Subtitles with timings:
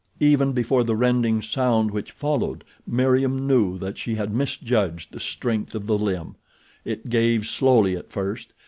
[0.19, 5.75] Even before the rending sound which followed Meriem knew that she had misjudged the strength
[5.75, 6.35] of the limb.
[6.83, 8.55] It gave slowly at first.